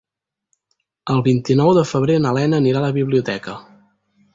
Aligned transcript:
El 1.15 1.21
vint-i-nou 1.29 1.71
de 1.81 1.85
febrer 1.93 2.19
na 2.25 2.35
Lena 2.41 2.65
anirà 2.65 2.83
a 2.83 2.87
la 2.89 2.95
biblioteca. 3.01 3.61